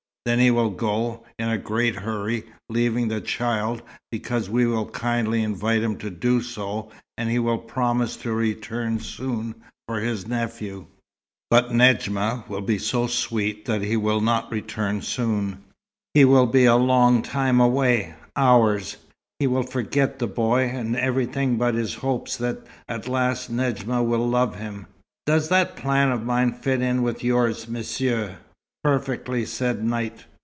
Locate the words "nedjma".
11.71-12.47, 23.51-24.03